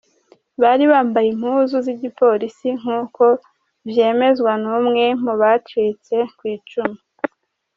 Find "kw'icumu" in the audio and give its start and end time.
6.37-6.97